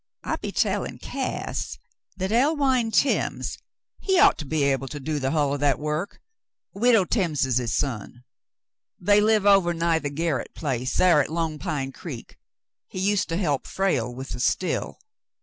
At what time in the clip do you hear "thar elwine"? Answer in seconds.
2.31-2.89